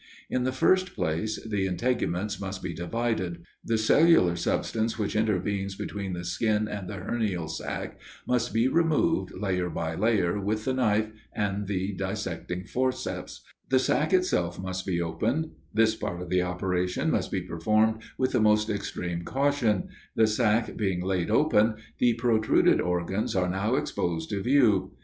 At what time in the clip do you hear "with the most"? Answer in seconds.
18.17-18.71